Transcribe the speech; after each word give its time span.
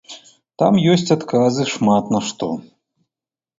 Там 0.61 0.73
ёсць 0.93 1.13
адказы 1.17 1.63
шмат 1.75 2.11
на 2.17 2.25
што. 2.33 2.51